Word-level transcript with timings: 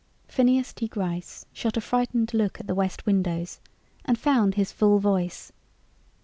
Phineas 0.27 0.73
T. 0.73 0.87
Gryce 0.87 1.45
shot 1.53 1.77
a 1.77 1.79
frightened 1.79 2.33
look 2.33 2.59
at 2.59 2.65
the 2.65 2.73
west 2.73 3.05
windows 3.05 3.59
and 4.03 4.17
found 4.17 4.55
his 4.55 4.71
full 4.71 4.97
voice. 4.97 5.51